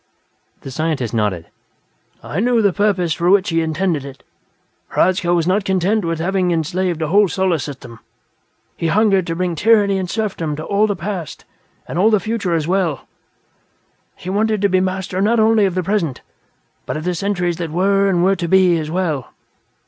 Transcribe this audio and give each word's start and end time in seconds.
The 0.61 0.71
scientist 0.71 1.13
nodded. 1.13 1.45
"I 2.23 2.39
knew 2.39 2.63
the 2.63 2.73
purpose 2.73 3.13
for 3.13 3.29
which 3.29 3.49
he 3.49 3.61
intended 3.61 4.03
it. 4.03 4.23
Hradzka 4.95 5.31
was 5.31 5.45
not 5.45 5.63
content 5.63 6.05
with 6.05 6.17
having 6.19 6.49
enslaved 6.49 7.03
a 7.03 7.09
whole 7.09 7.27
Solar 7.27 7.59
System: 7.59 7.99
he 8.75 8.87
hungered 8.87 9.27
to 9.27 9.35
bring 9.35 9.53
tyranny 9.53 9.99
and 9.99 10.09
serfdom 10.09 10.55
to 10.55 10.63
all 10.65 10.87
the 10.87 10.95
past 10.95 11.45
and 11.87 11.99
all 11.99 12.09
the 12.09 12.19
future 12.19 12.55
as 12.55 12.67
well; 12.67 13.07
he 14.15 14.27
wanted 14.31 14.59
to 14.63 14.69
be 14.69 14.79
master 14.81 15.21
not 15.21 15.39
only 15.39 15.65
of 15.65 15.75
the 15.75 15.83
present 15.83 16.21
but 16.87 16.97
of 16.97 17.03
the 17.03 17.13
centuries 17.13 17.57
that 17.57 17.69
were 17.69 18.09
and 18.09 18.23
were 18.23 18.35
to 18.35 18.47
be, 18.47 18.79
as 18.79 18.89
well. 18.89 19.31